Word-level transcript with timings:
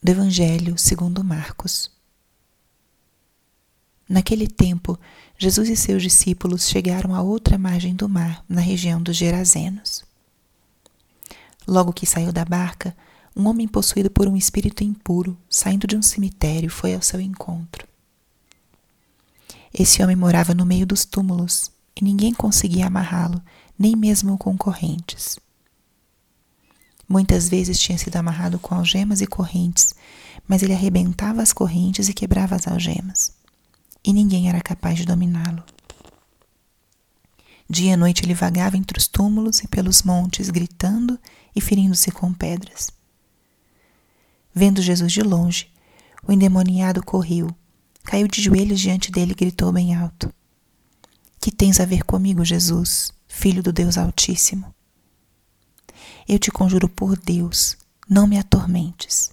do 0.00 0.10
Evangelho 0.10 0.78
segundo 0.78 1.24
Marcos. 1.24 1.90
Naquele 4.08 4.46
tempo, 4.46 4.98
Jesus 5.36 5.68
e 5.68 5.76
seus 5.76 6.02
discípulos 6.02 6.68
chegaram 6.68 7.14
à 7.14 7.20
outra 7.20 7.58
margem 7.58 7.94
do 7.94 8.08
mar, 8.08 8.44
na 8.48 8.60
região 8.60 9.02
dos 9.02 9.16
Gerazenos. 9.16 10.04
Logo 11.66 11.92
que 11.92 12.06
saiu 12.06 12.32
da 12.32 12.44
barca, 12.44 12.96
um 13.36 13.46
homem 13.46 13.68
possuído 13.68 14.10
por 14.10 14.26
um 14.26 14.36
espírito 14.36 14.82
impuro, 14.82 15.36
saindo 15.50 15.86
de 15.86 15.96
um 15.96 16.02
cemitério, 16.02 16.70
foi 16.70 16.94
ao 16.94 17.02
seu 17.02 17.20
encontro. 17.20 17.86
Esse 19.74 20.02
homem 20.02 20.16
morava 20.16 20.54
no 20.54 20.64
meio 20.64 20.86
dos 20.86 21.04
túmulos 21.04 21.70
e 21.94 22.02
ninguém 22.02 22.32
conseguia 22.32 22.86
amarrá-lo, 22.86 23.42
nem 23.78 23.94
mesmo 23.94 24.38
com 24.38 24.56
correntes. 24.56 25.38
Muitas 27.08 27.48
vezes 27.48 27.80
tinha 27.80 27.96
sido 27.96 28.16
amarrado 28.16 28.58
com 28.58 28.74
algemas 28.74 29.22
e 29.22 29.26
correntes, 29.26 29.94
mas 30.46 30.62
ele 30.62 30.74
arrebentava 30.74 31.40
as 31.40 31.54
correntes 31.54 32.08
e 32.08 32.12
quebrava 32.12 32.54
as 32.54 32.68
algemas, 32.68 33.32
e 34.04 34.12
ninguém 34.12 34.48
era 34.48 34.60
capaz 34.60 34.98
de 34.98 35.06
dominá-lo. 35.06 35.64
Dia 37.70 37.92
e 37.92 37.96
noite 37.96 38.24
ele 38.24 38.34
vagava 38.34 38.76
entre 38.76 38.98
os 38.98 39.06
túmulos 39.06 39.60
e 39.60 39.68
pelos 39.68 40.02
montes, 40.02 40.50
gritando 40.50 41.18
e 41.54 41.60
ferindo-se 41.60 42.10
com 42.10 42.32
pedras. 42.32 42.90
Vendo 44.54 44.82
Jesus 44.82 45.12
de 45.12 45.22
longe, 45.22 45.70
o 46.26 46.32
endemoniado 46.32 47.02
correu, 47.02 47.54
caiu 48.04 48.26
de 48.26 48.42
joelhos 48.42 48.80
diante 48.80 49.10
dele 49.10 49.32
e 49.32 49.34
gritou 49.34 49.70
bem 49.72 49.94
alto: 49.94 50.32
Que 51.40 51.50
tens 51.50 51.78
a 51.78 51.84
ver 51.84 52.04
comigo, 52.04 52.44
Jesus, 52.44 53.12
filho 53.26 53.62
do 53.62 53.72
Deus 53.72 53.96
Altíssimo? 53.96 54.74
Eu 56.28 56.38
te 56.38 56.50
conjuro 56.50 56.88
por 56.88 57.16
Deus, 57.16 57.76
não 58.08 58.26
me 58.26 58.38
atormentes. 58.38 59.32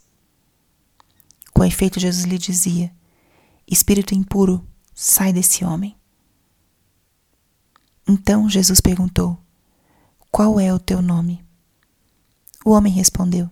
Com 1.53 1.63
efeito, 1.63 1.99
Jesus 1.99 2.23
lhe 2.23 2.37
dizia: 2.37 2.91
Espírito 3.67 4.15
impuro, 4.15 4.65
sai 4.93 5.33
desse 5.33 5.65
homem. 5.65 5.95
Então 8.07 8.49
Jesus 8.49 8.79
perguntou: 8.79 9.37
Qual 10.31 10.59
é 10.59 10.73
o 10.73 10.79
teu 10.79 11.01
nome? 11.01 11.43
O 12.63 12.71
homem 12.71 12.93
respondeu: 12.93 13.49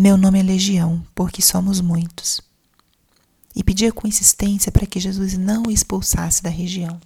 meu 0.00 0.16
nome 0.16 0.38
é 0.38 0.42
Legião, 0.44 1.04
porque 1.12 1.42
somos 1.42 1.80
muitos. 1.80 2.40
E 3.52 3.64
pedia 3.64 3.92
com 3.92 4.06
insistência 4.06 4.70
para 4.70 4.86
que 4.86 5.00
Jesus 5.00 5.36
não 5.36 5.64
o 5.64 5.72
expulsasse 5.72 6.40
da 6.40 6.48
região. 6.48 7.00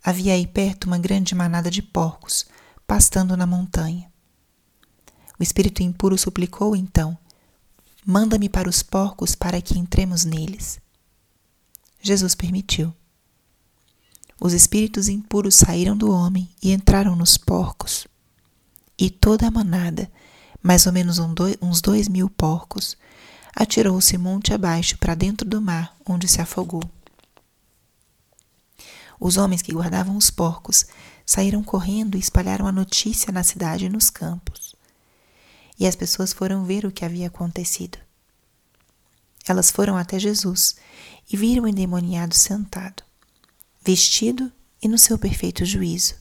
Havia 0.00 0.34
aí 0.34 0.46
perto 0.46 0.84
uma 0.84 0.96
grande 0.96 1.34
manada 1.34 1.72
de 1.72 1.82
porcos, 1.82 2.46
pastando 2.90 3.36
na 3.36 3.46
montanha. 3.46 4.10
O 5.38 5.44
espírito 5.44 5.80
impuro 5.80 6.18
suplicou 6.18 6.74
então: 6.74 7.16
Manda-me 8.04 8.48
para 8.48 8.68
os 8.68 8.82
porcos 8.82 9.36
para 9.36 9.62
que 9.62 9.78
entremos 9.78 10.24
neles. 10.24 10.80
Jesus 12.02 12.34
permitiu. 12.34 12.92
Os 14.40 14.52
espíritos 14.52 15.06
impuros 15.06 15.54
saíram 15.54 15.96
do 15.96 16.10
homem 16.10 16.50
e 16.60 16.72
entraram 16.72 17.14
nos 17.14 17.38
porcos. 17.38 18.08
E 18.98 19.08
toda 19.08 19.46
a 19.46 19.52
manada 19.52 20.10
mais 20.60 20.84
ou 20.84 20.92
menos 20.92 21.20
um 21.20 21.32
dois, 21.32 21.56
uns 21.62 21.80
dois 21.80 22.08
mil 22.08 22.28
porcos, 22.28 22.96
atirou-se 23.54 24.18
monte 24.18 24.52
abaixo 24.52 24.98
para 24.98 25.14
dentro 25.14 25.48
do 25.48 25.62
mar, 25.62 25.96
onde 26.04 26.26
se 26.26 26.40
afogou. 26.40 26.82
Os 29.20 29.36
homens 29.36 29.62
que 29.62 29.72
guardavam 29.72 30.16
os 30.16 30.28
porcos 30.28 30.86
saíram 31.30 31.62
correndo 31.62 32.16
e 32.16 32.20
espalharam 32.20 32.66
a 32.66 32.72
notícia 32.72 33.30
na 33.30 33.44
cidade 33.44 33.84
e 33.84 33.88
nos 33.88 34.10
campos. 34.10 34.74
E 35.78 35.86
as 35.86 35.94
pessoas 35.94 36.32
foram 36.32 36.64
ver 36.64 36.84
o 36.84 36.90
que 36.90 37.04
havia 37.04 37.28
acontecido. 37.28 37.98
Elas 39.46 39.70
foram 39.70 39.96
até 39.96 40.18
Jesus 40.18 40.74
e 41.32 41.36
viram 41.36 41.62
o 41.62 41.68
endemoniado 41.68 42.34
sentado, 42.34 43.04
vestido 43.80 44.50
e 44.82 44.88
no 44.88 44.98
seu 44.98 45.16
perfeito 45.16 45.64
juízo, 45.64 46.16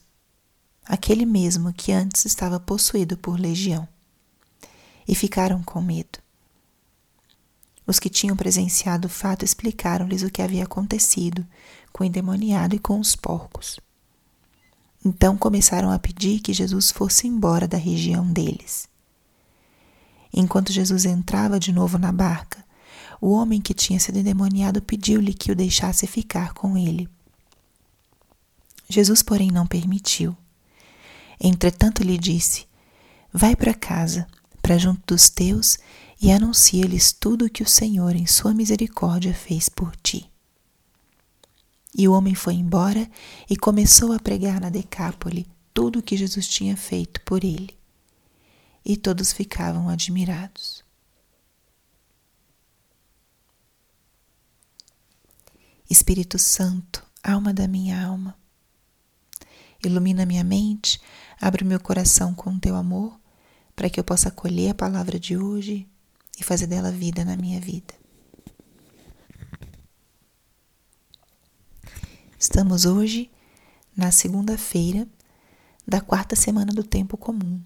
aquele 0.85 1.25
mesmo 1.25 1.73
que 1.73 1.91
antes 1.91 2.25
estava 2.25 2.59
possuído 2.59 3.17
por 3.17 3.39
legião 3.39 3.89
e 5.07 5.15
ficaram 5.15 5.63
com 5.63 5.81
medo. 5.81 6.19
Os 7.87 7.97
que 7.97 8.11
tinham 8.11 8.37
presenciado 8.37 9.07
o 9.07 9.09
fato 9.09 9.43
explicaram-lhes 9.43 10.21
o 10.21 10.29
que 10.29 10.43
havia 10.43 10.65
acontecido 10.65 11.43
com 11.91 12.03
o 12.03 12.05
endemoniado 12.05 12.75
e 12.75 12.79
com 12.79 12.99
os 12.99 13.15
porcos. 13.15 13.79
Então 15.03 15.37
começaram 15.37 15.91
a 15.91 15.99
pedir 15.99 16.39
que 16.39 16.53
Jesus 16.53 16.91
fosse 16.91 17.27
embora 17.27 17.67
da 17.67 17.77
região 17.77 18.27
deles. 18.31 18.87
Enquanto 20.33 20.71
Jesus 20.71 21.05
entrava 21.05 21.59
de 21.59 21.71
novo 21.71 21.97
na 21.97 22.11
barca, 22.11 22.63
o 23.21 23.31
homem 23.31 23.61
que 23.61 23.73
tinha 23.73 23.99
sido 23.99 24.19
endemoniado 24.19 24.81
pediu-lhe 24.81 25.33
que 25.33 25.51
o 25.51 25.55
deixasse 25.55 26.05
ficar 26.07 26.53
com 26.53 26.77
ele. 26.77 27.09
Jesus, 28.87 29.21
porém, 29.21 29.51
não 29.51 29.67
permitiu. 29.67 30.35
Entretanto, 31.39 32.03
lhe 32.03 32.17
disse: 32.17 32.65
Vai 33.31 33.55
para 33.55 33.73
casa 33.73 34.27
para 34.61 34.77
junto 34.77 35.01
dos 35.07 35.29
teus 35.29 35.79
e 36.21 36.31
anuncia-lhes 36.31 37.11
tudo 37.11 37.45
o 37.45 37.49
que 37.49 37.63
o 37.63 37.67
Senhor, 37.67 38.15
em 38.15 38.27
sua 38.27 38.53
misericórdia, 38.53 39.33
fez 39.33 39.69
por 39.69 39.95
ti. 39.95 40.28
E 41.95 42.07
o 42.07 42.13
homem 42.13 42.35
foi 42.35 42.53
embora 42.53 43.09
e 43.49 43.57
começou 43.57 44.13
a 44.13 44.19
pregar 44.19 44.61
na 44.61 44.69
Decápole 44.69 45.47
tudo 45.73 45.99
o 45.99 46.03
que 46.03 46.17
Jesus 46.17 46.47
tinha 46.47 46.77
feito 46.77 47.21
por 47.21 47.43
ele. 47.43 47.77
E 48.85 48.95
todos 48.95 49.33
ficavam 49.33 49.89
admirados. 49.89 50.83
Espírito 55.89 56.37
Santo, 56.37 57.03
alma 57.23 57.51
da 57.51 57.67
minha 57.67 58.05
alma, 58.05 58.37
ilumina 59.83 60.25
minha 60.25 60.43
mente, 60.43 61.01
abre 61.41 61.63
o 61.63 61.67
meu 61.67 61.79
coração 61.79 62.33
com 62.35 62.59
teu 62.59 62.75
amor 62.75 63.19
para 63.75 63.89
que 63.89 63.99
eu 63.99 64.03
possa 64.03 64.29
acolher 64.29 64.69
a 64.69 64.75
palavra 64.75 65.19
de 65.19 65.35
hoje 65.35 65.87
e 66.39 66.43
fazer 66.43 66.67
dela 66.67 66.91
vida 66.91 67.25
na 67.25 67.35
minha 67.35 67.59
vida. 67.59 67.98
Estamos 72.39 72.85
hoje 72.85 73.29
na 73.93 74.11
segunda-feira 74.11 75.05
da 75.85 75.99
quarta 75.99 76.37
semana 76.37 76.71
do 76.71 76.85
tempo 76.85 77.17
comum. 77.17 77.61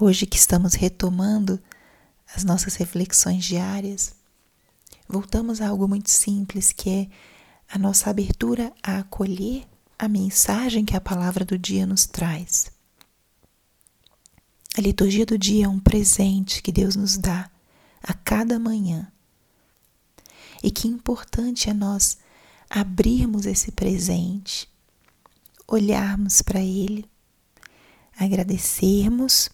Hoje 0.00 0.24
que 0.24 0.38
estamos 0.38 0.72
retomando 0.72 1.60
as 2.34 2.44
nossas 2.44 2.76
reflexões 2.76 3.44
diárias, 3.44 4.14
voltamos 5.06 5.60
a 5.60 5.68
algo 5.68 5.86
muito 5.86 6.08
simples 6.08 6.72
que 6.72 6.88
é 6.88 7.10
a 7.68 7.78
nossa 7.78 8.08
abertura 8.08 8.72
a 8.82 9.00
acolher 9.00 9.68
a 9.98 10.08
mensagem 10.08 10.86
que 10.86 10.96
a 10.96 11.00
palavra 11.00 11.44
do 11.44 11.58
dia 11.58 11.84
nos 11.84 12.06
traz. 12.06 12.72
A 14.78 14.80
liturgia 14.80 15.26
do 15.26 15.36
dia 15.36 15.66
é 15.66 15.68
um 15.68 15.78
presente 15.78 16.62
que 16.62 16.72
Deus 16.72 16.96
nos 16.96 17.18
dá 17.18 17.51
a 18.02 18.12
cada 18.14 18.58
manhã. 18.58 19.10
E 20.62 20.70
que 20.70 20.88
importante 20.88 21.70
é 21.70 21.74
nós 21.74 22.18
abrirmos 22.68 23.46
esse 23.46 23.70
presente, 23.72 24.68
olharmos 25.66 26.42
para 26.42 26.60
ele, 26.60 27.08
agradecermos 28.18 29.50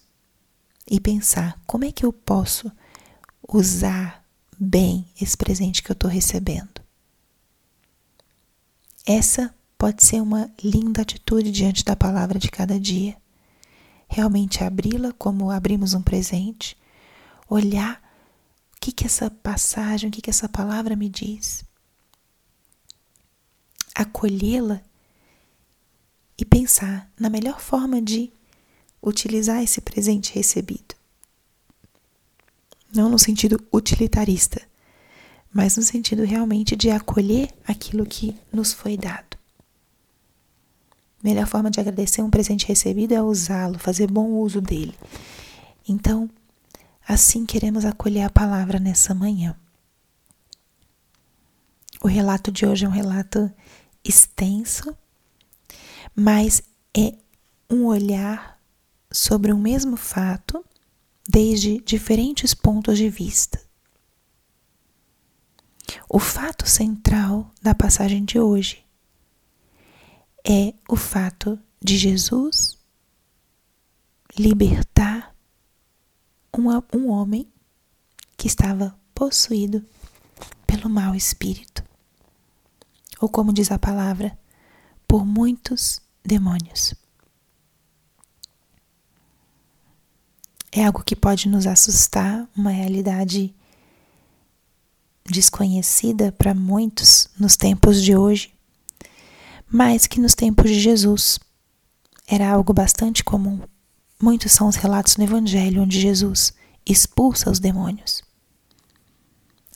e 0.89 0.99
pensar 0.99 1.59
como 1.65 1.85
é 1.85 1.91
que 1.91 2.05
eu 2.05 2.13
posso 2.13 2.71
usar 3.47 4.23
bem 4.59 5.07
esse 5.19 5.37
presente 5.37 5.81
que 5.81 5.91
eu 5.91 5.93
estou 5.93 6.09
recebendo. 6.09 6.81
Essa 9.05 9.53
pode 9.77 10.03
ser 10.03 10.21
uma 10.21 10.51
linda 10.63 11.01
atitude 11.01 11.51
diante 11.51 11.83
da 11.83 11.95
palavra 11.95 12.37
de 12.37 12.49
cada 12.51 12.79
dia. 12.79 13.15
Realmente 14.07 14.63
abri-la 14.63 15.13
como 15.13 15.49
abrimos 15.49 15.93
um 15.93 16.01
presente, 16.01 16.77
olhar 17.47 18.01
o 18.79 18.81
que, 18.81 18.93
que 18.93 19.05
essa 19.05 19.29
passagem, 19.29 20.07
o 20.07 20.11
que, 20.11 20.21
que 20.21 20.29
essa 20.29 20.47
palavra 20.47 20.95
me 20.95 21.09
diz, 21.09 21.65
acolhê-la 23.93 24.81
e 26.37 26.45
pensar 26.45 27.11
na 27.19 27.29
melhor 27.29 27.59
forma 27.59 28.01
de 28.01 28.31
utilizar 29.03 29.61
esse 29.61 29.81
presente 29.81 30.33
recebido. 30.33 30.95
Não 32.95 33.09
no 33.09 33.19
sentido 33.19 33.61
utilitarista, 33.69 34.61
mas 35.53 35.75
no 35.75 35.83
sentido 35.83 36.23
realmente 36.23 36.73
de 36.73 36.89
acolher 36.89 37.53
aquilo 37.67 38.05
que 38.05 38.33
nos 38.53 38.71
foi 38.71 38.95
dado. 38.95 39.37
Melhor 41.21 41.47
forma 41.47 41.69
de 41.69 41.81
agradecer 41.81 42.21
um 42.21 42.29
presente 42.29 42.65
recebido 42.65 43.13
é 43.13 43.21
usá-lo, 43.21 43.77
fazer 43.77 44.09
bom 44.09 44.29
uso 44.29 44.61
dele. 44.61 44.95
Então, 45.85 46.29
assim 47.09 47.43
queremos 47.43 47.85
acolher 47.85 48.21
a 48.21 48.29
palavra 48.29 48.79
nessa 48.79 49.15
manhã. 49.15 49.59
O 52.03 52.07
relato 52.07 52.51
de 52.51 52.67
hoje 52.67 52.85
é 52.85 52.87
um 52.87 52.91
relato 52.91 53.51
extenso, 54.03 54.95
mas 56.15 56.61
é 56.95 57.17
um 57.67 57.85
olhar 57.87 58.61
sobre 59.11 59.51
o 59.51 59.57
mesmo 59.57 59.97
fato 59.97 60.63
desde 61.27 61.79
diferentes 61.79 62.53
pontos 62.53 62.95
de 62.99 63.09
vista. 63.09 63.59
O 66.07 66.19
fato 66.19 66.69
central 66.69 67.51
da 67.59 67.73
passagem 67.73 68.23
de 68.23 68.39
hoje 68.39 68.85
é 70.47 70.75
o 70.87 70.95
fato 70.95 71.59
de 71.83 71.97
Jesus 71.97 72.77
libertar 74.37 75.18
uma, 76.69 76.85
um 76.93 77.09
homem 77.09 77.47
que 78.37 78.47
estava 78.47 78.95
possuído 79.13 79.83
pelo 80.67 80.89
mau 80.89 81.15
espírito, 81.15 81.83
ou 83.19 83.27
como 83.27 83.51
diz 83.51 83.71
a 83.71 83.79
palavra, 83.79 84.37
por 85.07 85.25
muitos 85.25 85.99
demônios. 86.23 86.93
É 90.71 90.85
algo 90.85 91.03
que 91.03 91.15
pode 91.15 91.49
nos 91.49 91.65
assustar, 91.65 92.47
uma 92.55 92.69
realidade 92.69 93.53
desconhecida 95.25 96.31
para 96.31 96.53
muitos 96.53 97.27
nos 97.39 97.57
tempos 97.57 98.01
de 98.03 98.15
hoje, 98.15 98.53
mas 99.67 100.05
que 100.05 100.19
nos 100.19 100.35
tempos 100.35 100.69
de 100.69 100.79
Jesus 100.79 101.39
era 102.27 102.49
algo 102.49 102.71
bastante 102.71 103.23
comum. 103.23 103.59
Muitos 104.21 104.51
são 104.51 104.67
os 104.67 104.75
relatos 104.75 105.15
no 105.17 105.23
Evangelho 105.23 105.83
onde 105.83 105.99
Jesus 105.99 106.53
expulsa 106.85 107.49
os 107.49 107.59
demônios. 107.59 108.21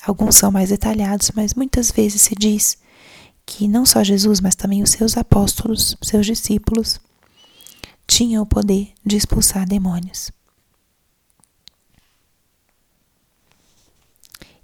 Alguns 0.05 0.35
são 0.35 0.51
mais 0.51 0.69
detalhados, 0.69 1.31
mas 1.33 1.53
muitas 1.53 1.89
vezes 1.89 2.21
se 2.23 2.35
diz 2.35 2.77
que 3.45 3.67
não 3.67 3.85
só 3.85 4.03
Jesus, 4.03 4.41
mas 4.41 4.55
também 4.55 4.83
os 4.83 4.91
seus 4.91 5.15
apóstolos, 5.15 5.95
seus 6.01 6.25
discípulos, 6.25 6.99
tinham 8.05 8.43
o 8.43 8.45
poder 8.45 8.93
de 9.05 9.15
expulsar 9.15 9.65
demônios. 9.65 10.29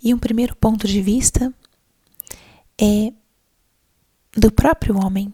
E 0.04 0.14
um 0.14 0.20
primeiro 0.20 0.56
ponto 0.56 0.88
de 0.88 1.02
vista 1.02 1.54
é 2.78 3.14
do 4.36 4.52
próprio 4.52 4.98
homem. 4.98 5.34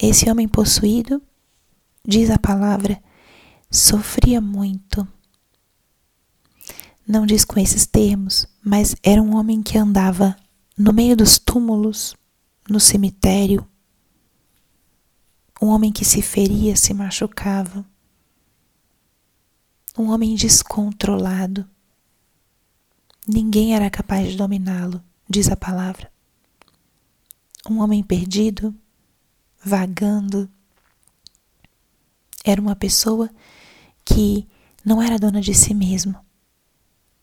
Esse 0.00 0.30
homem 0.30 0.48
possuído, 0.48 1.20
diz 2.06 2.30
a 2.30 2.38
palavra, 2.38 3.02
sofria 3.70 4.40
muito 4.40 5.06
não 7.10 7.26
diz 7.26 7.44
com 7.44 7.58
esses 7.58 7.86
termos, 7.86 8.46
mas 8.64 8.94
era 9.02 9.20
um 9.20 9.34
homem 9.34 9.64
que 9.64 9.76
andava 9.76 10.36
no 10.78 10.92
meio 10.92 11.16
dos 11.16 11.40
túmulos, 11.40 12.14
no 12.68 12.78
cemitério. 12.78 13.66
Um 15.60 15.66
homem 15.66 15.90
que 15.90 16.04
se 16.04 16.22
feria, 16.22 16.76
se 16.76 16.94
machucava. 16.94 17.84
Um 19.98 20.10
homem 20.10 20.36
descontrolado. 20.36 21.68
Ninguém 23.26 23.74
era 23.74 23.90
capaz 23.90 24.30
de 24.30 24.36
dominá-lo, 24.36 25.02
diz 25.28 25.50
a 25.50 25.56
palavra. 25.56 26.12
Um 27.68 27.80
homem 27.80 28.04
perdido, 28.04 28.72
vagando. 29.64 30.48
Era 32.44 32.60
uma 32.60 32.76
pessoa 32.76 33.30
que 34.04 34.46
não 34.84 35.02
era 35.02 35.18
dona 35.18 35.40
de 35.40 35.54
si 35.54 35.74
mesmo 35.74 36.18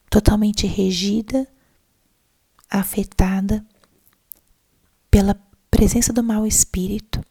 totalmente 0.09 0.65
regida, 0.65 1.47
afetada 2.69 3.65
pela 5.11 5.35
presença 5.69 6.11
do 6.11 6.23
mau 6.23 6.45
espírito. 6.45 7.23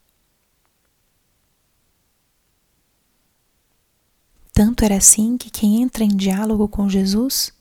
Tanto 4.53 4.85
era 4.85 4.97
assim 4.97 5.37
que 5.37 5.51
quem 5.51 5.83
entra 5.83 6.05
em 6.05 6.17
diálogo 6.17 6.69
com 6.69 6.89
Jesus 6.89 7.53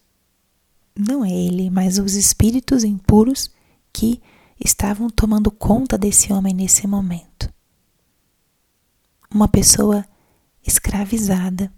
não 0.96 1.26
é 1.26 1.32
ele, 1.32 1.70
mas 1.70 1.98
os 1.98 2.14
espíritos 2.14 2.84
impuros 2.84 3.52
que 3.92 4.22
estavam 4.64 5.10
tomando 5.10 5.52
conta 5.52 5.98
desse 5.98 6.32
homem 6.32 6.54
nesse 6.54 6.88
momento. 6.88 7.54
Uma 9.30 9.48
pessoa 9.50 10.06
escravizada, 10.66 11.72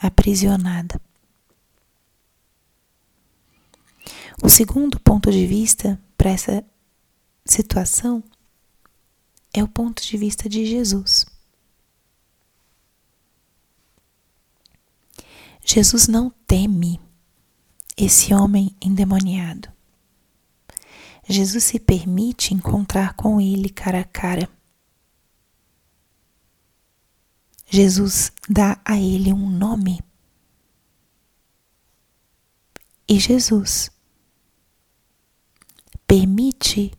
aprisionada. 0.00 1.00
O 4.42 4.48
segundo 4.48 4.98
ponto 4.98 5.30
de 5.30 5.46
vista 5.46 6.00
para 6.16 6.30
essa 6.30 6.64
situação 7.44 8.22
é 9.54 9.62
o 9.62 9.68
ponto 9.68 10.02
de 10.02 10.16
vista 10.16 10.48
de 10.48 10.64
Jesus. 10.64 11.26
Jesus 15.64 16.08
não 16.08 16.30
teme 16.46 17.00
esse 17.96 18.34
homem 18.34 18.74
endemoniado. 18.80 19.70
Jesus 21.28 21.64
se 21.64 21.78
permite 21.78 22.52
encontrar 22.52 23.14
com 23.14 23.40
ele 23.40 23.68
cara 23.68 24.00
a 24.00 24.04
cara. 24.04 24.48
Jesus 27.74 28.30
dá 28.46 28.78
a 28.84 29.00
ele 29.00 29.32
um 29.32 29.48
nome. 29.48 30.04
E 33.08 33.18
Jesus 33.18 33.90
permite 36.06 36.92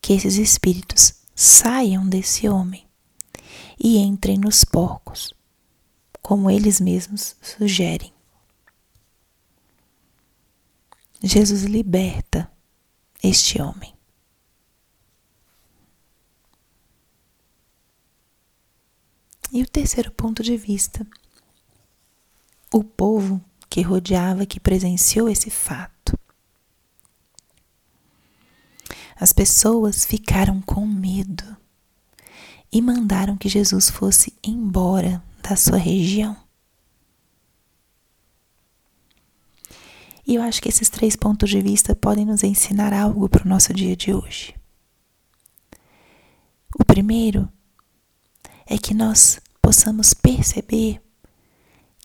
que 0.00 0.14
esses 0.14 0.38
espíritos 0.38 1.16
saiam 1.36 2.08
desse 2.08 2.48
homem 2.48 2.88
e 3.78 3.98
entrem 3.98 4.38
nos 4.38 4.64
porcos, 4.64 5.34
como 6.22 6.50
eles 6.50 6.80
mesmos 6.80 7.36
sugerem. 7.42 8.10
Jesus 11.22 11.64
liberta 11.64 12.50
este 13.22 13.60
homem. 13.60 13.94
E 19.52 19.62
o 19.62 19.66
terceiro 19.66 20.12
ponto 20.12 20.42
de 20.42 20.56
vista, 20.56 21.06
o 22.72 22.84
povo 22.84 23.42
que 23.68 23.82
rodeava, 23.82 24.46
que 24.46 24.60
presenciou 24.60 25.28
esse 25.28 25.50
fato. 25.50 26.18
As 29.16 29.32
pessoas 29.32 30.04
ficaram 30.04 30.60
com 30.62 30.86
medo 30.86 31.56
e 32.72 32.80
mandaram 32.80 33.36
que 33.36 33.48
Jesus 33.48 33.90
fosse 33.90 34.32
embora 34.42 35.22
da 35.42 35.56
sua 35.56 35.76
região. 35.76 36.36
E 40.26 40.36
eu 40.36 40.42
acho 40.42 40.62
que 40.62 40.68
esses 40.68 40.88
três 40.88 41.16
pontos 41.16 41.50
de 41.50 41.60
vista 41.60 41.96
podem 41.96 42.24
nos 42.24 42.44
ensinar 42.44 42.92
algo 42.92 43.28
para 43.28 43.44
o 43.44 43.48
nosso 43.48 43.74
dia 43.74 43.96
de 43.96 44.14
hoje. 44.14 44.54
O 46.78 46.84
primeiro 46.84 47.50
é 48.70 48.78
que 48.78 48.94
nós 48.94 49.40
possamos 49.60 50.14
perceber 50.14 51.02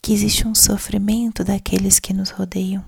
que 0.01 0.11
existe 0.11 0.47
um 0.47 0.55
sofrimento 0.55 1.43
daqueles 1.43 1.99
que 1.99 2.11
nos 2.11 2.31
rodeiam. 2.31 2.83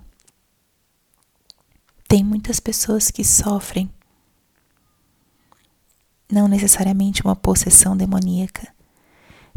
Tem 2.08 2.24
muitas 2.24 2.60
pessoas 2.60 3.12
que 3.12 3.24
sofrem 3.24 3.88
não 6.30 6.48
necessariamente 6.48 7.22
uma 7.22 7.36
possessão 7.36 7.96
demoníaca, 7.96 8.68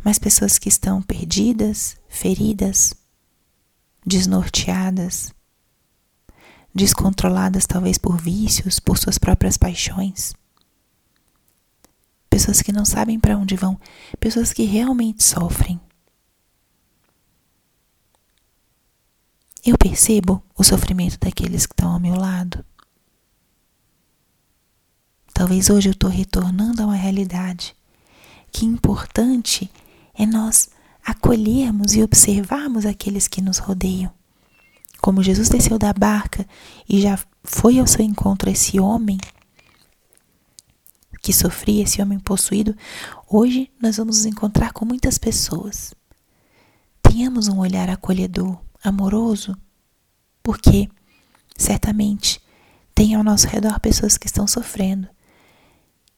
mas 0.04 0.18
pessoas 0.18 0.58
que 0.58 0.68
estão 0.68 1.00
perdidas, 1.00 1.96
feridas, 2.06 2.94
desnorteadas, 4.04 5.32
descontroladas 6.74 7.66
talvez 7.66 7.96
por 7.96 8.20
vícios, 8.20 8.78
por 8.78 8.98
suas 8.98 9.16
próprias 9.16 9.56
paixões. 9.56 10.34
Pessoas 12.40 12.62
que 12.62 12.72
não 12.72 12.86
sabem 12.86 13.20
para 13.20 13.36
onde 13.36 13.54
vão, 13.54 13.78
pessoas 14.18 14.50
que 14.50 14.62
realmente 14.62 15.22
sofrem. 15.22 15.78
Eu 19.62 19.76
percebo 19.76 20.42
o 20.56 20.64
sofrimento 20.64 21.18
daqueles 21.18 21.66
que 21.66 21.74
estão 21.74 21.92
ao 21.92 22.00
meu 22.00 22.14
lado. 22.14 22.64
Talvez 25.34 25.68
hoje 25.68 25.90
eu 25.90 25.92
estou 25.92 26.08
retornando 26.08 26.82
a 26.82 26.86
uma 26.86 26.96
realidade 26.96 27.76
que 28.50 28.64
importante 28.64 29.70
é 30.14 30.24
nós 30.24 30.70
acolhermos 31.04 31.94
e 31.94 32.02
observarmos 32.02 32.86
aqueles 32.86 33.28
que 33.28 33.42
nos 33.42 33.58
rodeiam. 33.58 34.10
Como 35.02 35.22
Jesus 35.22 35.50
desceu 35.50 35.78
da 35.78 35.92
barca 35.92 36.48
e 36.88 37.02
já 37.02 37.18
foi 37.44 37.78
ao 37.78 37.86
seu 37.86 38.02
encontro 38.02 38.48
esse 38.48 38.80
homem 38.80 39.18
que 41.30 41.36
sofria, 41.36 41.84
esse 41.84 42.02
homem 42.02 42.18
possuído, 42.18 42.76
hoje 43.28 43.70
nós 43.80 43.98
vamos 43.98 44.16
nos 44.16 44.26
encontrar 44.26 44.72
com 44.72 44.84
muitas 44.84 45.16
pessoas. 45.16 45.94
Tenhamos 47.00 47.46
um 47.46 47.60
olhar 47.60 47.88
acolhedor, 47.88 48.58
amoroso, 48.82 49.56
porque 50.42 50.88
certamente 51.56 52.40
tem 52.92 53.14
ao 53.14 53.22
nosso 53.22 53.46
redor 53.46 53.78
pessoas 53.78 54.18
que 54.18 54.26
estão 54.26 54.44
sofrendo 54.48 55.08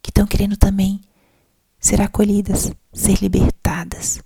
que 0.00 0.10
estão 0.10 0.26
querendo 0.26 0.56
também 0.56 1.00
ser 1.78 2.00
acolhidas, 2.00 2.72
ser 2.92 3.18
libertadas. 3.20 4.20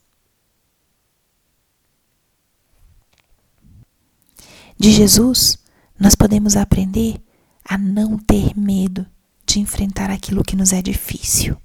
De 4.79 4.93
Jesus, 4.93 5.59
nós 5.99 6.15
podemos 6.15 6.57
aprender 6.57 7.21
a 7.65 7.77
não 7.77 8.17
ter 8.17 8.57
medo 8.57 9.05
de 9.57 9.61
enfrentar 9.61 10.11
aquilo 10.11 10.45
que 10.45 10.55
nos 10.55 10.71
é 10.71 10.83
difícil. 10.83 11.57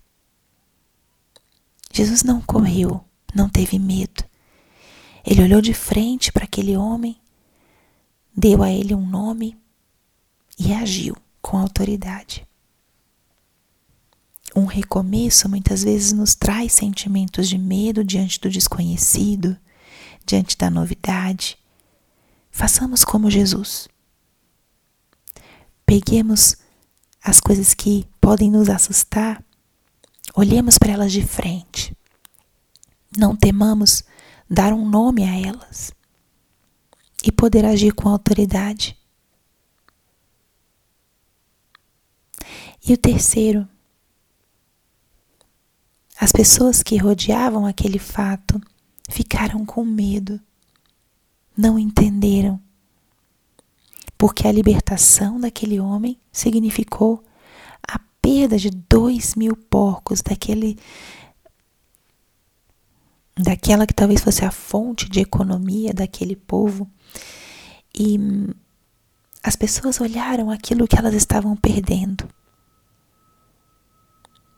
Jesus 1.92 2.24
não 2.24 2.40
correu, 2.40 3.04
não 3.36 3.50
teve 3.50 3.78
medo. 3.78 4.24
Ele 5.26 5.44
olhou 5.44 5.62
de 5.62 5.74
frente 5.74 6.32
para 6.32 6.46
aquele 6.46 6.78
homem, 6.78 7.20
deu 8.36 8.64
a 8.64 8.72
ele 8.72 8.96
um 8.96 9.06
nome 9.06 9.58
e 10.58 10.72
agiu 10.74 11.18
com 11.42 11.58
autoridade. 11.58 12.48
Um 14.56 14.66
recomeço 14.66 15.50
muitas 15.50 15.84
vezes 15.84 16.14
nos 16.14 16.34
traz 16.34 16.72
sentimentos 16.72 17.50
de 17.50 17.58
medo 17.58 18.06
diante 18.06 18.40
do 18.40 18.50
desconhecido, 18.50 19.58
diante 20.26 20.58
da 20.58 20.70
novidade. 20.70 21.58
Façamos 22.50 23.04
como 23.04 23.30
Jesus. 23.30 23.90
Peguemos 25.86 26.56
as 27.24 27.40
coisas 27.40 27.74
que 27.74 28.08
podem 28.20 28.50
nos 28.50 28.70
assustar, 28.70 29.44
olhemos 30.36 30.78
para 30.78 30.94
elas 30.94 31.12
de 31.12 31.22
frente. 31.26 31.96
Não 33.16 33.36
temamos 33.36 34.04
dar 34.50 34.74
um 34.74 34.88
nome 34.88 35.24
a 35.24 35.40
elas 35.40 35.94
e 37.24 37.32
poder 37.32 37.66
agir 37.66 37.94
com 37.94 38.10
autoridade. 38.10 38.98
E 42.84 42.94
o 42.94 42.98
terceiro, 42.98 43.68
as 46.20 46.32
pessoas 46.32 46.82
que 46.82 46.98
rodeavam 46.98 47.66
aquele 47.66 48.00
fato 48.00 48.60
ficaram 49.10 49.66
com 49.66 49.86
medo, 49.86 50.40
não 51.56 51.78
entenderam 51.78 52.60
porque 54.22 54.48
a 54.48 54.52
libertação 54.52 55.40
daquele 55.40 55.80
homem 55.80 56.16
significou 56.32 57.24
a 57.82 58.00
perda 58.22 58.56
de 58.56 58.70
dois 58.70 59.34
mil 59.34 59.56
porcos 59.56 60.22
daquele 60.22 60.78
daquela 63.36 63.88
que 63.88 63.96
talvez 63.96 64.22
fosse 64.22 64.46
a 64.46 64.52
fonte 64.52 65.10
de 65.10 65.22
economia 65.22 65.92
daquele 65.92 66.36
povo. 66.36 66.88
E 67.98 68.20
as 69.42 69.56
pessoas 69.56 70.00
olharam 70.00 70.52
aquilo 70.52 70.88
que 70.88 71.00
elas 71.00 71.16
estavam 71.16 71.56
perdendo. 71.56 72.30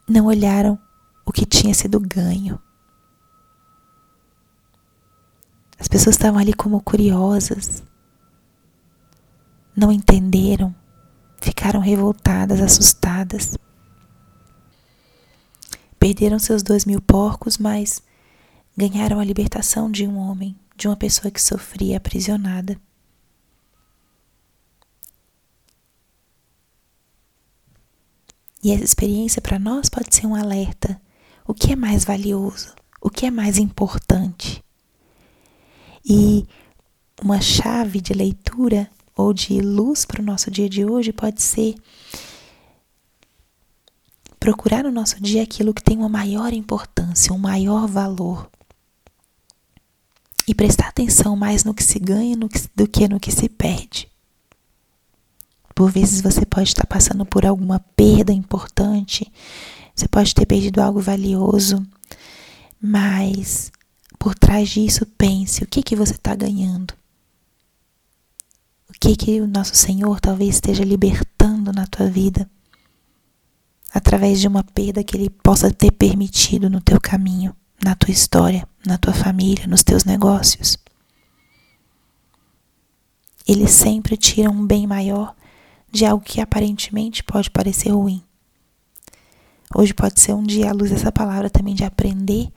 Não 0.09 0.25
olharam 0.25 0.77
o 1.25 1.31
que 1.31 1.45
tinha 1.45 1.73
sido 1.73 2.01
ganho. 2.01 2.59
As 5.79 5.87
pessoas 5.87 6.17
estavam 6.17 6.37
ali 6.37 6.51
como 6.51 6.81
curiosas 6.81 7.81
não 9.75 9.91
entenderam, 9.91 10.73
ficaram 11.41 11.79
revoltadas, 11.79 12.61
assustadas. 12.61 13.57
Perderam 15.99 16.37
seus 16.37 16.61
dois 16.61 16.85
mil 16.85 17.01
porcos, 17.01 17.57
mas 17.57 18.01
ganharam 18.75 19.19
a 19.19 19.23
libertação 19.23 19.89
de 19.89 20.05
um 20.07 20.17
homem, 20.17 20.55
de 20.75 20.87
uma 20.87 20.95
pessoa 20.95 21.31
que 21.31 21.41
sofria 21.41 21.97
aprisionada. 21.97 22.79
E 28.63 28.71
essa 28.71 28.83
experiência 28.83 29.41
para 29.41 29.59
nós 29.59 29.89
pode 29.89 30.15
ser 30.15 30.25
um 30.25 30.35
alerta. 30.35 30.99
O 31.45 31.53
que 31.53 31.73
é 31.73 31.75
mais 31.75 32.05
valioso? 32.05 32.73
O 33.01 33.09
que 33.09 33.25
é 33.25 33.31
mais 33.31 33.57
importante? 33.57 34.63
E 36.05 36.47
uma 37.21 37.41
chave 37.41 37.99
de 37.99 38.13
leitura 38.13 38.89
ou 39.15 39.33
de 39.33 39.59
luz 39.59 40.05
para 40.05 40.21
o 40.21 40.25
nosso 40.25 40.49
dia 40.49 40.69
de 40.69 40.85
hoje 40.85 41.13
pode 41.13 41.41
ser 41.41 41.75
procurar 44.39 44.83
no 44.83 44.91
nosso 44.91 45.21
dia 45.21 45.43
aquilo 45.43 45.73
que 45.73 45.83
tem 45.83 45.97
uma 45.97 46.09
maior 46.09 46.51
importância, 46.51 47.31
um 47.31 47.37
maior 47.37 47.87
valor. 47.87 48.49
E 50.45 50.53
prestar 50.53 50.89
atenção 50.89 51.37
mais 51.37 51.63
no 51.63 51.73
que 51.73 51.83
se 51.83 51.97
ganha 51.97 52.35
do 52.75 52.87
que 52.87 53.07
no 53.07 53.19
que 53.19 53.31
se 53.31 53.47
perde. 53.47 54.09
Por 55.73 55.89
vezes 55.89 56.19
você 56.19 56.45
pode 56.45 56.69
estar 56.69 56.85
passando 56.85 57.25
por 57.25 57.45
alguma 57.45 57.79
perda 57.95 58.33
importante, 58.33 59.31
você 59.95 60.07
pode 60.07 60.35
ter 60.35 60.45
perdido 60.45 60.81
algo 60.81 60.99
valioso, 60.99 61.81
mas 62.81 63.71
por 64.19 64.35
trás 64.35 64.69
disso 64.69 65.05
pense 65.17 65.63
o 65.63 65.67
que, 65.67 65.81
que 65.81 65.95
você 65.95 66.13
está 66.13 66.35
ganhando 66.35 66.93
que 69.03 69.17
que 69.17 69.41
o 69.41 69.47
nosso 69.47 69.75
Senhor 69.75 70.17
talvez 70.21 70.55
esteja 70.55 70.81
libertando 70.81 71.73
na 71.73 71.85
tua 71.85 72.07
vida 72.07 72.49
através 73.93 74.39
de 74.39 74.47
uma 74.47 74.63
perda 74.63 75.03
que 75.03 75.17
ele 75.17 75.29
possa 75.29 75.69
ter 75.69 75.91
permitido 75.91 76.69
no 76.69 76.79
teu 76.79 77.01
caminho, 77.01 77.53
na 77.83 77.95
tua 77.95 78.11
história, 78.11 78.65
na 78.85 78.97
tua 78.97 79.13
família, 79.13 79.67
nos 79.67 79.83
teus 79.83 80.05
negócios. 80.05 80.77
Ele 83.45 83.67
sempre 83.67 84.15
tira 84.15 84.49
um 84.49 84.65
bem 84.65 84.87
maior 84.87 85.35
de 85.91 86.05
algo 86.05 86.23
que 86.23 86.39
aparentemente 86.39 87.25
pode 87.25 87.51
parecer 87.51 87.89
ruim. 87.89 88.23
Hoje 89.75 89.93
pode 89.93 90.21
ser 90.21 90.33
um 90.33 90.43
dia 90.43 90.69
à 90.69 90.73
luz 90.73 90.91
dessa 90.91 91.11
palavra 91.11 91.49
também 91.49 91.75
de 91.75 91.83
aprender 91.83 92.47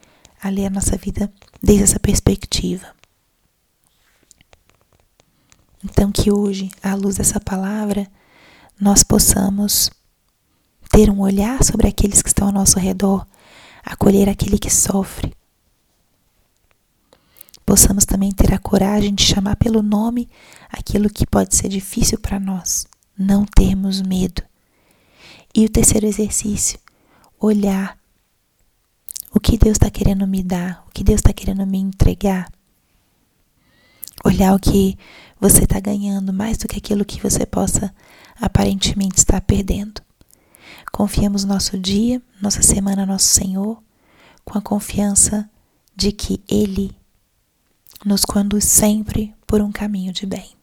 a 0.40 0.48
ler 0.48 0.66
a 0.66 0.70
nossa 0.70 0.96
vida 0.96 1.28
desde 1.60 1.82
essa 1.82 1.98
perspectiva. 1.98 2.86
Então, 5.88 6.10
que 6.10 6.32
hoje, 6.32 6.68
à 6.82 6.96
luz 6.96 7.14
dessa 7.16 7.38
palavra, 7.38 8.08
nós 8.78 9.04
possamos 9.04 9.88
ter 10.90 11.08
um 11.08 11.20
olhar 11.20 11.62
sobre 11.62 11.86
aqueles 11.86 12.22
que 12.22 12.28
estão 12.28 12.48
ao 12.48 12.52
nosso 12.52 12.76
redor, 12.76 13.24
acolher 13.84 14.28
aquele 14.28 14.58
que 14.58 14.68
sofre. 14.68 15.32
Possamos 17.64 18.04
também 18.04 18.32
ter 18.32 18.52
a 18.52 18.58
coragem 18.58 19.14
de 19.14 19.22
chamar 19.22 19.54
pelo 19.54 19.80
nome 19.80 20.28
aquilo 20.68 21.08
que 21.08 21.24
pode 21.24 21.54
ser 21.54 21.68
difícil 21.68 22.18
para 22.18 22.40
nós, 22.40 22.84
não 23.16 23.44
termos 23.44 24.02
medo. 24.02 24.42
E 25.54 25.64
o 25.66 25.70
terceiro 25.70 26.06
exercício, 26.06 26.80
olhar 27.38 27.96
o 29.32 29.38
que 29.38 29.56
Deus 29.56 29.76
está 29.76 29.88
querendo 29.88 30.26
me 30.26 30.42
dar, 30.42 30.84
o 30.88 30.90
que 30.90 31.04
Deus 31.04 31.20
está 31.20 31.32
querendo 31.32 31.64
me 31.64 31.78
entregar. 31.78 32.50
Olhar 34.26 34.56
o 34.56 34.58
que 34.58 34.98
você 35.40 35.62
está 35.62 35.78
ganhando 35.78 36.32
mais 36.32 36.58
do 36.58 36.66
que 36.66 36.78
aquilo 36.78 37.04
que 37.04 37.22
você 37.22 37.46
possa 37.46 37.94
aparentemente 38.40 39.18
estar 39.18 39.40
perdendo. 39.40 40.02
Confiamos 40.90 41.44
nosso 41.44 41.78
dia, 41.78 42.20
nossa 42.42 42.60
semana, 42.60 43.06
nosso 43.06 43.26
Senhor, 43.26 43.80
com 44.44 44.58
a 44.58 44.60
confiança 44.60 45.48
de 45.94 46.10
que 46.10 46.42
Ele 46.48 46.90
nos 48.04 48.24
conduz 48.24 48.64
sempre 48.64 49.32
por 49.46 49.60
um 49.60 49.70
caminho 49.70 50.12
de 50.12 50.26
bem. 50.26 50.56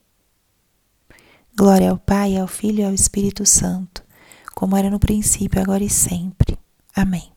Glória 1.56 1.90
ao 1.90 1.98
Pai, 1.98 2.36
ao 2.36 2.50
Filho 2.50 2.82
e 2.82 2.84
ao 2.84 2.94
Espírito 2.94 3.46
Santo, 3.46 4.04
como 4.54 4.76
era 4.76 4.90
no 4.90 5.00
princípio, 5.00 5.62
agora 5.62 5.86
e 5.86 5.90
sempre. 5.90 6.60
Amém. 6.94 7.33